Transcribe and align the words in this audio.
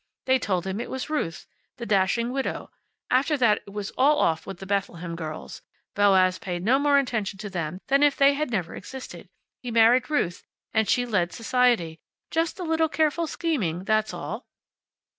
They 0.25 0.39
told 0.39 0.65
him 0.65 0.79
it 0.81 0.89
was 0.89 1.11
Ruth, 1.11 1.45
the 1.77 1.85
dashing 1.85 2.31
widow. 2.31 2.71
After 3.11 3.37
that 3.37 3.61
it 3.67 3.69
was 3.69 3.91
all 3.91 4.17
off 4.17 4.47
with 4.47 4.57
the 4.57 4.65
Bethlehem 4.65 5.15
girls. 5.15 5.61
Boaz 5.93 6.39
paid 6.39 6.63
no 6.63 6.79
more 6.79 6.97
attention 6.97 7.37
to 7.37 7.51
them 7.51 7.77
than 7.85 8.01
if 8.01 8.15
they 8.17 8.33
had 8.33 8.49
never 8.49 8.73
existed. 8.73 9.29
He 9.61 9.69
married 9.69 10.09
Ruth, 10.09 10.43
and 10.73 10.89
she 10.89 11.05
led 11.05 11.31
society. 11.33 11.99
Just 12.31 12.57
a 12.59 12.63
little 12.63 12.89
careful 12.89 13.27
scheming, 13.27 13.83
that's 13.83 14.11
all." 14.11 14.47